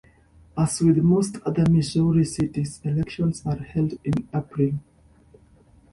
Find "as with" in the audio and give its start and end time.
0.57-0.97